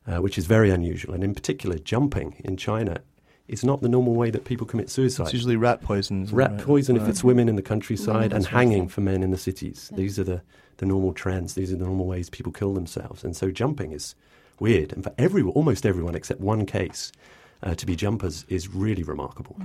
[0.08, 1.13] uh, which is very unusual.
[1.13, 3.02] And in particular, jumping in China
[3.47, 5.25] is not the normal way that people commit suicide.
[5.25, 6.25] It's usually rat poison.
[6.32, 6.60] Rat right?
[6.62, 8.53] poison if it's women in the countryside, and right.
[8.53, 9.91] hanging for men in the cities.
[9.95, 10.41] These are the,
[10.77, 11.53] the normal trends.
[11.53, 13.23] These are the normal ways people kill themselves.
[13.23, 14.15] And so jumping is
[14.60, 14.93] weird.
[14.93, 17.12] And for everyone, almost everyone except one case,
[17.62, 19.58] uh, to be jumpers is really remarkable.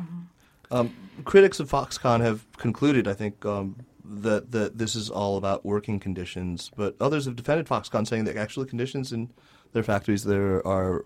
[0.71, 5.65] Um, critics of Foxconn have concluded, I think, um, that that this is all about
[5.65, 9.31] working conditions, but others have defended Foxconn, saying that actually conditions in
[9.73, 11.05] their factories there are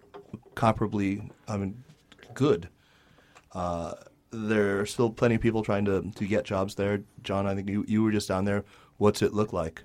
[0.54, 1.82] comparably, I mean,
[2.34, 2.68] good.
[3.52, 3.94] Uh,
[4.30, 7.02] there are still plenty of people trying to, to get jobs there.
[7.22, 8.64] John, I think you, you were just down there.
[8.96, 9.82] What's it look like?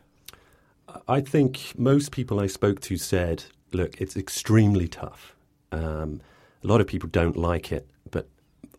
[1.08, 5.36] I think most people I spoke to said, look, it's extremely tough.
[5.72, 6.22] Um,
[6.64, 8.28] a lot of people don't like it, but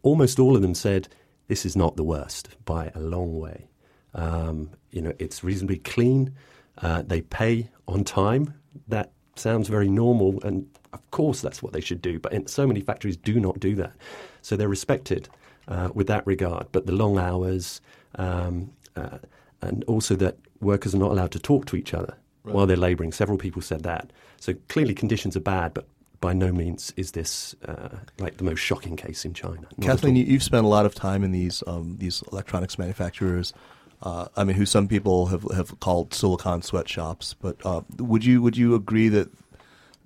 [0.02, 1.09] almost all of them said
[1.48, 3.68] this is not the worst by a long way.
[4.14, 6.35] Um, you know, it's reasonably clean.
[6.78, 8.54] Uh, they pay on time.
[8.87, 12.18] That sounds very normal, and of course that's what they should do.
[12.18, 13.92] But in, so many factories do not do that,
[14.42, 15.29] so they're respected
[15.68, 16.66] uh, with that regard.
[16.72, 17.81] But the long hours,
[18.16, 19.18] um, uh,
[19.61, 22.55] and also that workers are not allowed to talk to each other right.
[22.55, 23.12] while they're labouring.
[23.12, 24.12] Several people said that.
[24.40, 25.87] So clearly conditions are bad, but
[26.20, 29.66] by no means is this uh, like the most shocking case in China.
[29.81, 33.53] Kathleen, you've spent a lot of time in these um, these electronics manufacturers.
[34.02, 37.34] Uh, I mean, who some people have have called silicon sweatshops.
[37.34, 39.28] But uh, would you would you agree that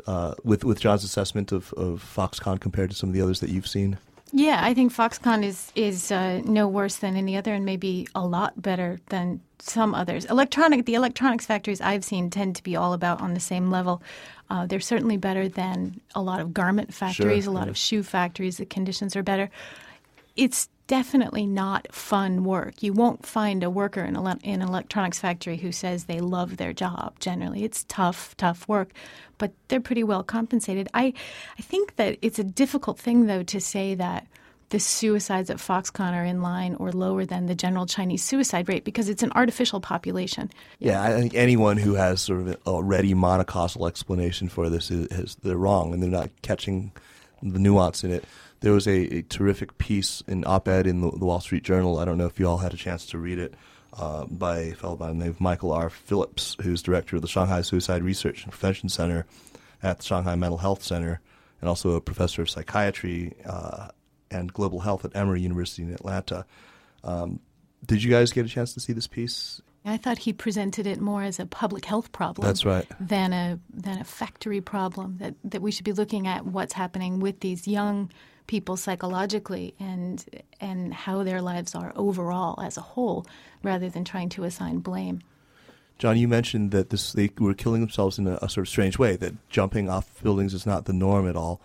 [0.06, 3.50] uh, with with John's assessment of, of Foxconn compared to some of the others that
[3.50, 3.98] you've seen?
[4.34, 8.26] Yeah, I think Foxconn is is uh, no worse than any other, and maybe a
[8.26, 10.24] lot better than some others.
[10.24, 14.02] Electronic, the electronics factories I've seen tend to be all about on the same level.
[14.50, 17.70] Uh, they're certainly better than a lot of garment factories, sure, a lot yeah.
[17.70, 18.56] of shoe factories.
[18.56, 19.50] The conditions are better.
[20.34, 22.82] It's definitely not fun work.
[22.82, 26.72] You won't find a worker in, in an electronics factory who says they love their
[26.72, 27.18] job.
[27.18, 28.90] Generally, it's tough, tough work,
[29.38, 30.88] but they're pretty well compensated.
[30.94, 31.14] I,
[31.58, 34.26] I think that it's a difficult thing, though, to say that
[34.72, 38.84] the suicides at Foxconn are in line or lower than the general Chinese suicide rate
[38.84, 40.50] because it's an artificial population.
[40.78, 45.08] Yeah, I think anyone who has sort of a ready monocausal explanation for this is,
[45.08, 46.90] is they're wrong and they're not catching
[47.42, 48.24] the nuance in it.
[48.62, 51.98] There was a, a terrific piece, an op-ed in the, the, Wall Street Journal.
[51.98, 53.54] I don't know if you all had a chance to read it.
[53.94, 55.90] Uh, by a fellow by the name of Michael R.
[55.90, 59.26] Phillips, who's director of the Shanghai Suicide Research and Prevention Center
[59.82, 61.20] at the Shanghai Mental Health Center,
[61.60, 63.88] and also a professor of psychiatry uh,
[64.30, 66.46] and global health at Emory University in Atlanta.
[67.04, 67.40] Um,
[67.84, 69.60] did you guys get a chance to see this piece?
[69.84, 72.46] I thought he presented it more as a public health problem.
[72.46, 72.86] That's right.
[73.00, 75.18] Than a than a factory problem.
[75.18, 78.10] That that we should be looking at what's happening with these young
[78.46, 80.24] people psychologically and
[80.60, 83.26] and how their lives are overall as a whole,
[83.62, 85.20] rather than trying to assign blame.
[85.98, 88.98] John, you mentioned that this they were killing themselves in a, a sort of strange
[88.98, 89.16] way.
[89.16, 91.60] That jumping off buildings is not the norm at all,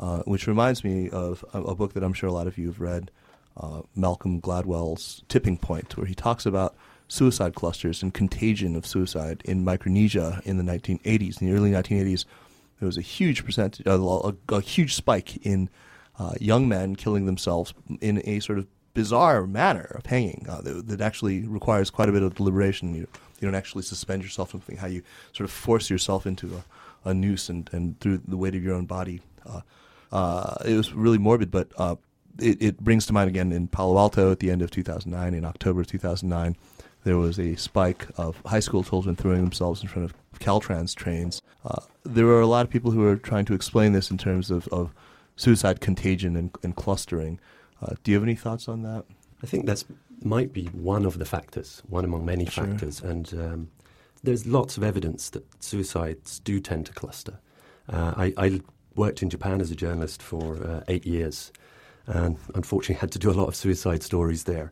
[0.00, 2.68] uh, which reminds me of a, a, book that I'm sure a lot of you
[2.68, 3.10] have read,
[3.56, 6.74] uh, Malcolm Gladwell's Tipping Point, where he talks about
[7.08, 11.40] suicide clusters and contagion of suicide in Micronesia in the 1980s.
[11.40, 12.24] In the early 1980s,
[12.80, 15.68] there was a huge percentage, a, a, a huge spike in
[16.18, 20.86] uh, young men killing themselves in a sort of bizarre manner of hanging uh, that,
[20.86, 22.94] that, actually requires quite a bit of deliberation.
[22.94, 23.08] You,
[23.40, 27.10] you don't actually suspend yourself from something, how you sort of force yourself into a,
[27.10, 29.20] a noose and, and through the weight of your own body.
[29.44, 29.60] Uh,
[30.12, 31.96] uh it was really morbid, but uh,
[32.38, 35.44] it, it, brings to mind again in Palo Alto at the end of 2009, in
[35.44, 36.56] October of 2009,
[37.02, 41.42] there was a spike of high school children throwing themselves in front of Caltrain trains.
[42.04, 44.68] There were a lot of people who were trying to explain this in terms of,
[44.68, 44.94] of
[45.36, 47.40] suicide contagion and, and clustering.
[47.82, 49.04] Uh, do you have any thoughts on that?
[49.42, 49.84] I think that
[50.22, 52.64] might be one of the factors, one among many sure.
[52.64, 53.00] factors.
[53.00, 53.70] And um,
[54.22, 57.40] there's lots of evidence that suicides do tend to cluster.
[57.88, 58.60] Uh, I, I,
[58.96, 61.50] worked in Japan as a journalist for uh, eight years
[62.06, 64.70] and unfortunately had to do a lot of suicide stories there.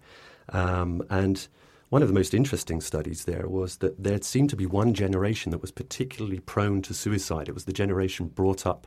[0.51, 1.49] Um, and
[1.89, 5.51] one of the most interesting studies there was that there seemed to be one generation
[5.51, 7.49] that was particularly prone to suicide.
[7.49, 8.87] It was the generation brought up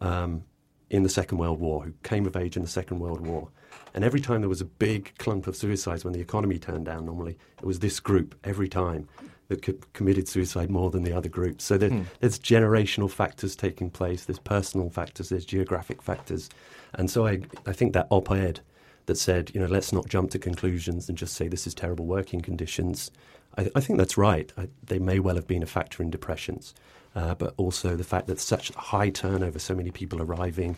[0.00, 0.44] um,
[0.90, 3.48] in the Second World War, who came of age in the Second World War.
[3.94, 7.06] And every time there was a big clump of suicides when the economy turned down,
[7.06, 9.08] normally, it was this group every time
[9.48, 11.64] that co- committed suicide more than the other groups.
[11.64, 12.02] So there, hmm.
[12.20, 16.50] there's generational factors taking place, there's personal factors, there's geographic factors.
[16.94, 18.60] And so I, I think that op ed
[19.06, 22.06] that said, you know, let's not jump to conclusions and just say this is terrible
[22.06, 23.10] working conditions,
[23.58, 24.52] I, I think that's right.
[24.56, 26.74] I, they may well have been a factor in depressions
[27.14, 30.76] uh, but also the fact that such high turnover, so many people arriving,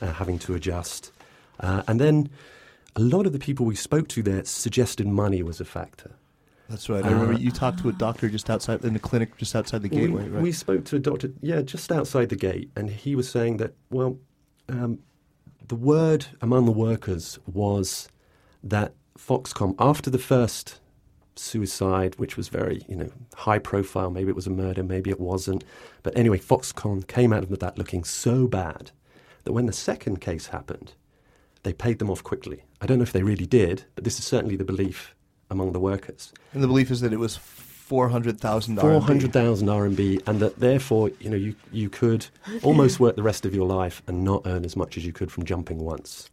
[0.00, 1.12] uh, having to adjust.
[1.58, 2.28] Uh, and then
[2.96, 6.12] a lot of the people we spoke to there suggested money was a factor.
[6.68, 7.04] That's right.
[7.04, 9.82] I remember uh, you talked to a doctor just outside in the clinic, just outside
[9.82, 10.24] the gateway.
[10.24, 10.42] We, right?
[10.42, 13.74] we spoke to a doctor, yeah, just outside the gate, and he was saying that
[13.90, 14.18] well,
[14.68, 15.00] um,
[15.66, 18.08] the word among the workers was
[18.62, 20.80] that Foxconn, after the first
[21.40, 24.10] suicide, which was very, you know, high profile.
[24.10, 25.64] Maybe it was a murder, maybe it wasn't.
[26.02, 28.90] But anyway, Foxconn came out of that looking so bad
[29.44, 30.92] that that when the second case happened,
[31.64, 32.62] they paid them off quickly.
[32.80, 35.14] I don't know if they really did, but this is certainly the belief
[35.50, 36.32] among the workers.
[36.52, 38.80] And the belief is that it was 400,000 RMB.
[38.80, 42.26] 400,000 RMB, and that therefore, you know, you, you could
[42.62, 45.32] almost work the rest of your life and not earn as much as you could
[45.32, 46.30] from jumping once.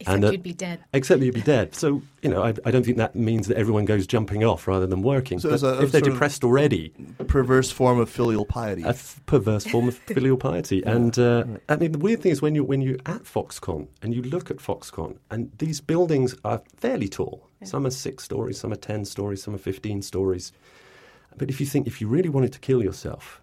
[0.00, 0.78] Except And, uh, you'd be dead.
[0.92, 1.74] Except you'd be dead.
[1.74, 4.86] So, you know, I, I don't think that means that everyone goes jumping off rather
[4.86, 5.40] than working.
[5.40, 6.92] So but it's a- a if they're depressed already,
[7.26, 8.82] Perverse form of filial piety.
[8.84, 10.82] a f- perverse form of filial piety.
[10.84, 14.14] And uh, I mean, the weird thing is when you when you're at Foxconn and
[14.14, 17.48] you look at Foxconn, and these buildings are fairly tall.
[17.64, 20.52] Some are six stories, some are ten stories, some are fifteen stories.
[21.36, 23.40] But if you think if you really wanted to kill yourself,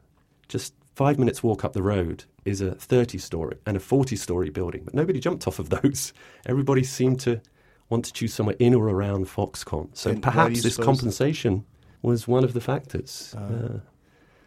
[0.48, 4.50] just five minutes walk up the road is a 30 story and a 40 story
[4.50, 4.84] building.
[4.86, 6.14] But nobody jumped off of those.
[6.46, 7.42] Everybody seemed to
[7.90, 9.90] want to choose somewhere in or around Foxconn.
[9.94, 10.84] So And perhaps this suppose that?
[10.86, 11.66] compensation
[12.02, 13.36] was one of the factors.
[13.38, 13.80] Uh,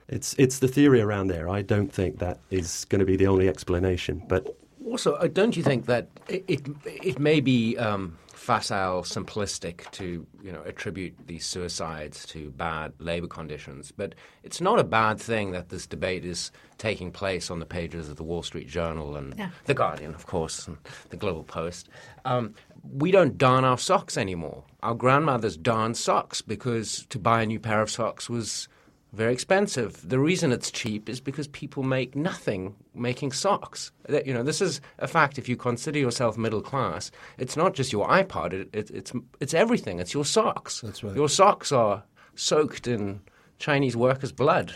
[0.09, 1.49] it's, it's the theory around there.
[1.49, 4.23] I don't think that is going to be the only explanation.
[4.27, 4.57] But
[4.91, 10.27] Also, uh, don't you think that it it, it may be um, facile, simplistic to
[10.43, 15.51] you know attribute these suicides to bad labor conditions, but it's not a bad thing
[15.53, 19.35] that this debate is taking place on the pages of the Wall Street Journal and
[19.37, 19.51] Yeah.
[19.67, 20.79] the Guardian, of course, and
[21.11, 21.89] the Global Post.
[22.25, 22.55] Um,
[22.93, 24.65] we don't darn our socks anymore.
[24.83, 28.69] Our grandmothers darned socks because to buy a new pair of socks was
[29.13, 30.07] very expensive.
[30.09, 33.91] The reason it's cheap is because people make nothing making socks.
[34.09, 35.39] That- You know, this is a fact.
[35.39, 38.53] If you consider yourself middle class, it's not just your iPod.
[38.53, 39.99] It, it, it's it's everything.
[39.99, 40.81] It's your socks.
[40.83, 41.17] That's right.
[41.17, 42.03] Your socks are
[42.35, 43.21] soaked in
[43.59, 44.75] Chinese workers' blood.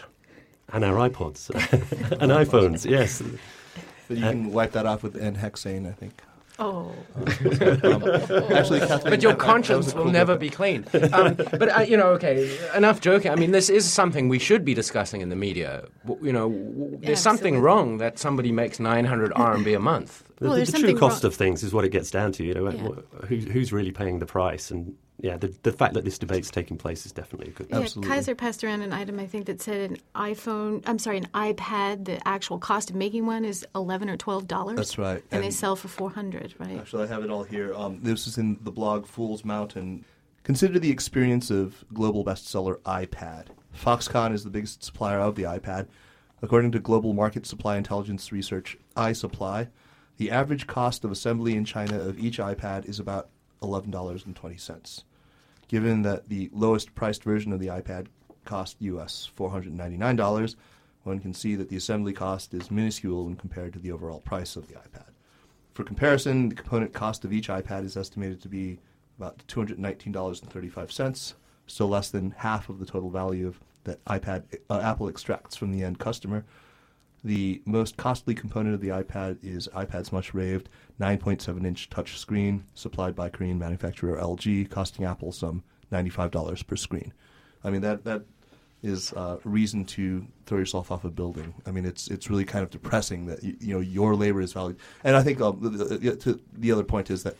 [0.73, 1.51] and our iPods
[2.21, 3.23] and iPhones, yes.
[4.09, 6.23] But you can wipe that off with N-hexane, I think.
[6.59, 6.93] Oh.
[7.17, 7.25] Um,
[8.53, 10.41] actually, Kathleen, But your that- that was conscience a will never bit.
[10.41, 10.85] be clean.
[11.13, 13.31] Um, but uh, you know, okay, enough joking.
[13.33, 15.85] I mean, this is something we should be discussing in the media.
[16.21, 20.25] You know, w- there's something wrong that somebody makes 900 RMB a month.
[20.39, 22.45] The, Well, the- the true cost wrong- of things is what it gets down to.
[22.45, 22.89] You know, Yeah.
[23.23, 24.71] wh- who, who's really paying the price?
[24.71, 27.69] And yeah, the, the fact that this debate's taking place is definitely a good.
[27.71, 28.13] Yeah, Absolutely.
[28.13, 30.83] Kaiser passed around an item I think that said an iPhone.
[30.85, 32.07] I'm sorry, an iPad.
[32.07, 34.77] The actual cost of making one is eleven or twelve dollars.
[34.77, 35.23] That's right.
[35.31, 36.57] and, they sell for four hundred.
[36.59, 36.77] Right.
[36.77, 37.73] Actually, I have it all here.
[37.73, 40.05] Um, this is in the blog Fool's Mountain.
[40.43, 43.47] Consider the experience of global bestseller iPad.
[43.79, 45.87] Foxconn is the biggest supplier of the iPad.
[46.43, 49.69] According to Global Market Supply Intelligence Research, iSuppli,
[50.17, 53.29] the average cost of assembly in China of each iPad is about
[53.63, 55.05] $11.20.
[55.73, 58.09] Given that the lowest priced version of the iPad
[58.45, 60.55] cost US $499,
[61.05, 64.55] one can see that the assembly cost is minuscule when compared to the overall price
[64.55, 65.07] of the iPad.
[65.73, 68.81] For comparison, the component cost of each iPad is estimated to be
[69.17, 71.35] about $219.35,
[71.67, 75.73] still less than half of the total value of that iPad uh, Apple extracts from
[75.73, 76.45] the end customer.
[77.25, 80.69] The most costly component of the iPad is iPad's much raved
[81.01, 87.13] 9.7 inch touchscreen supplied by Korean manufacturer LG, costing Apple some $95 per screen.
[87.63, 88.25] I mean, that, that
[88.83, 91.55] is uh, reason to throw yourself off a building.
[91.67, 94.53] I mean, it's it's really kind of depressing that you, you know your labor is
[94.53, 94.79] valued.
[95.05, 97.37] And I think uh, the, the other point is that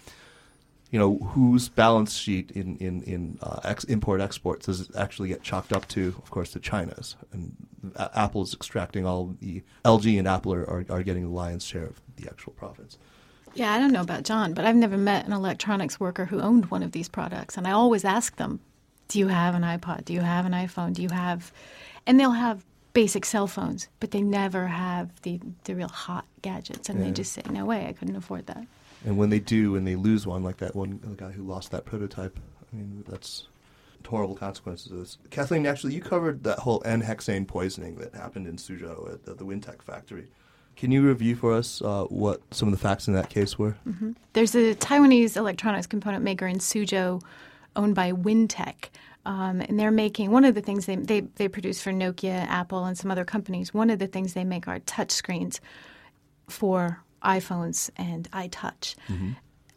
[0.91, 5.29] you know whose balance sheet in in in uh, ex- import exports does it actually
[5.29, 6.15] get chalked up to?
[6.23, 7.17] Of course, to China's.
[7.33, 7.57] And
[7.97, 11.85] Apple is extracting all the LG and Apple are, are, are getting the lion's share
[11.85, 12.99] of the actual profits.
[13.55, 16.71] Yeah, I don't know about John, but I've never met an electronics worker who owned
[16.71, 17.57] one of these products.
[17.57, 18.61] And I always ask them,
[19.09, 20.05] Do you have an iPod?
[20.05, 20.95] Do you have an iPhone?
[20.95, 21.53] Do you have.
[22.07, 22.65] And they'll have
[22.95, 26.89] basic cell phones, but they never have the, the real hot gadgets.
[26.89, 28.67] And they just say, No way, I couldn't afford that.
[29.05, 31.73] And when they do, and they lose one, like that one the guy who lost
[31.73, 32.39] that prototype,
[32.73, 33.49] I mean, that's
[34.07, 35.19] horrible consequences of this.
[35.31, 39.45] Kathleen, actually, you covered that whole N-hexane poisoning that happened in Suzhou at the, the
[39.45, 40.29] Wintek factory.
[40.77, 43.77] Can you review for us uh, what some of the facts in that case were?
[44.33, 47.23] There's a Taiwanese electronics component maker in Suzhou
[47.77, 48.89] owned by Wintek.
[49.25, 52.85] Um, and they're making one of the things they, they, they produce for Nokia, Apple,
[52.85, 53.73] and some other companies.
[53.73, 55.61] One of the things they make are touch screens
[56.49, 58.97] for iPhones and iTouch.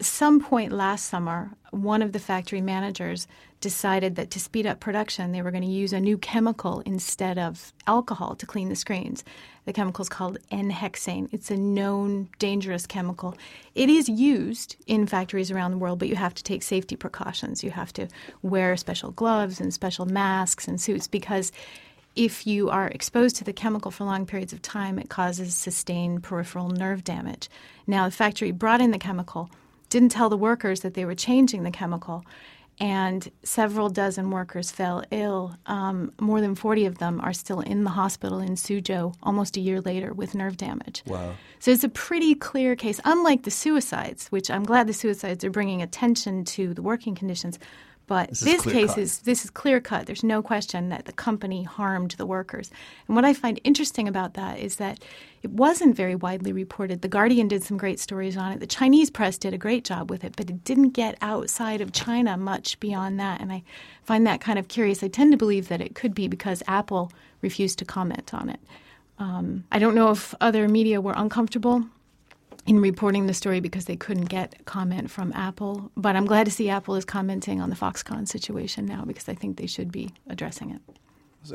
[0.02, 3.28] Some point last summer, one of the factory managers
[3.62, 7.40] decided that to speed up production, they were going to use a new chemical instead
[7.40, 9.24] of alcohol to clean the screens.
[9.64, 11.30] The chemical is called N-hexane.
[11.32, 13.38] It's a known dangerous chemical.
[13.74, 17.64] It is used in factories around the world, but you have to take safety precautions.
[17.64, 18.10] You have to
[18.42, 21.54] wear special gloves and special masks and suits because
[22.18, 26.22] if you are exposed to the chemical for long periods of time, it causes sustained
[26.24, 27.50] peripheral nerve damage.
[27.88, 29.50] Now, the factory brought in the chemical,
[29.90, 32.24] didn't tell the workers that they were changing the chemical,
[32.80, 35.56] and several dozen workers fell ill.
[35.66, 39.62] Um, more than 40 of them are still in the hospital in Suzhou almost a
[39.62, 41.04] year later with nerve damage.
[41.06, 41.36] Wow.
[41.60, 45.50] So it's a pretty clear case, unlike the suicides, which I'm glad the suicides are
[45.52, 47.60] bringing attention to the working conditions.
[48.08, 48.98] But This this, is case cut.
[49.00, 50.06] is this is clear cut.
[50.06, 52.70] There's no question that the company harmed the workers.
[53.08, 55.04] And what I find interesting about that is that
[55.42, 57.02] it wasn't very widely reported.
[57.02, 58.60] The Guardian did some great stories on it.
[58.60, 61.94] The Chinese press did a great job with it, but it didn't get outside of
[61.94, 63.42] China much beyond that.
[63.42, 63.64] And I
[64.04, 65.04] find that kind of curious.
[65.04, 68.60] I tend to believe that it could be because Apple refused to comment on it.
[69.18, 71.86] Um, I don't know if other media were uncomfortable
[72.66, 75.92] in reporting the story because they couldn't get comment from Apple.
[75.96, 79.36] But I'm glad to see Apple is commenting on the Foxconn situation now because I
[79.36, 80.82] think they should be addressing it.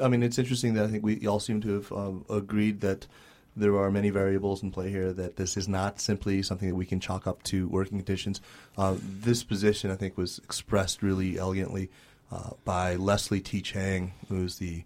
[0.01, 3.09] I mean, it's interesting that I think we all seem to have um, agreed that
[3.57, 5.13] there are many variables in play here.
[5.13, 8.41] That this is not simply something that we can chalk up to working conditions.
[8.79, 11.91] Uh, this position, I think, was expressed really elegantly
[12.31, 13.61] uh, by Leslie T.
[13.61, 14.85] Chang, who's the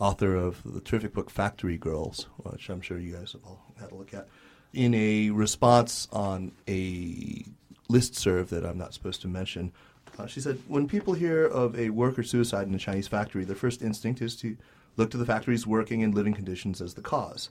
[0.00, 3.92] author of the terrific book Factory Girls, which I'm sure you guys have all had
[3.92, 4.26] a look at.
[4.72, 7.44] In a response on a
[7.88, 9.72] list serve that I'm not supposed to mention,
[10.16, 13.56] uh, she said, When people hear of a worker suicide in a Chinese factory, their
[13.56, 14.56] first instinct is to
[14.96, 17.50] look to the factory's working and living conditions as the cause.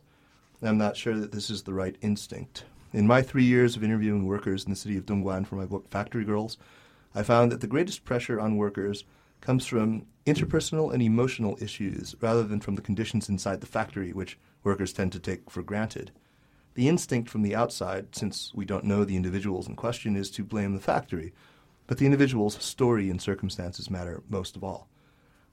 [0.61, 2.63] I'm not sure that this is the right instinct.
[2.93, 5.89] In my three years of interviewing workers in the city of Dongguan for my book
[5.89, 6.57] Factory Girls,
[7.13, 9.03] I found that the greatest pressure on workers
[9.41, 14.38] comes from interpersonal and emotional issues rather than from the conditions inside the factory, which
[14.63, 16.11] workers tend to take for granted.
[16.80, 20.45] The instinct from the outside, since we don't know the individuals in question, is to
[20.45, 21.34] blame the factory,
[21.88, 24.88] but the individual's story and circumstances matter most of all.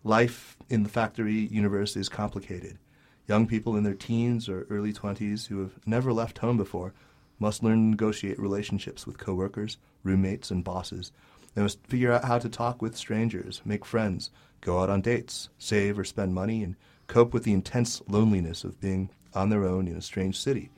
[0.04, 2.78] Life in the factory universe is complicated.
[3.26, 6.94] Young people in their teens or early 20s who have never left home before
[7.40, 11.10] must learn to negotiate relationships with coworkers, roommates, and bosses.
[11.56, 15.48] They must figure out how to talk with strangers, make friends, go out on dates,
[15.58, 16.76] save or spend money, and
[17.08, 20.70] cope with the intense loneliness of being on their own in a strange city.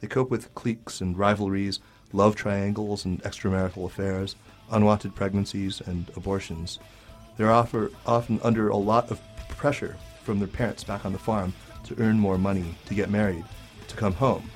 [0.00, 1.80] They cope with cliques and rivalries,
[2.12, 4.34] love triangles and extramarital affairs,
[4.70, 6.78] unwanted pregnancies, and abortions.
[7.36, 11.52] They're often under a lot of pressure from their parents back on the farm
[11.84, 13.44] to earn more money, to get married,
[13.88, 14.50] to come home.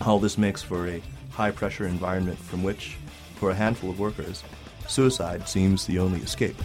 [0.00, 2.96] All this makes for a high pressure environment from which,
[3.36, 4.44] for a handful of workers,
[4.88, 6.56] suicide seems the only escape.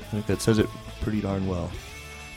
[0.00, 0.66] I think that says it
[1.00, 1.70] pretty darn well.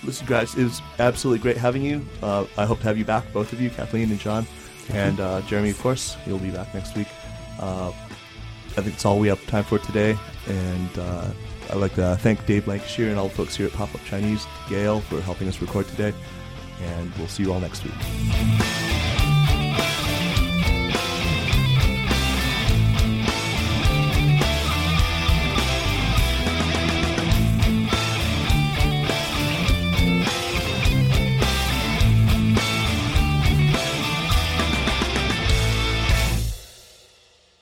[0.04, 2.06] Listen, guys, it was absolutely great having you.
[2.22, 4.46] Uh, I hope to have you back, both of you, Kathleen and John.
[4.90, 7.08] And uh, Jeremy, of course, you'll be back next week.
[7.60, 10.18] Uh, I think that's all we have time for today.
[10.48, 11.32] And uh,
[11.70, 14.46] I'd like to thank Dave Lancashire and all the folks here at Pop Up Chinese,
[14.70, 16.14] Gail, for helping us record today.
[16.82, 18.93] And we'll see you all next week.